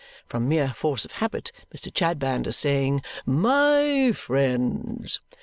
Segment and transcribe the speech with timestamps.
[0.25, 1.93] From mere force of habit, Mr.
[1.95, 5.19] Chadband in saying "My friends!"